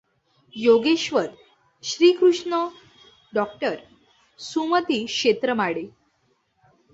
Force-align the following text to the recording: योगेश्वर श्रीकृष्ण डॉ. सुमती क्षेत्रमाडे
योगेश्वर 0.55 1.25
श्रीकृष्ण 1.83 2.67
डॉ. 3.33 3.45
सुमती 4.39 5.05
क्षेत्रमाडे 5.05 5.85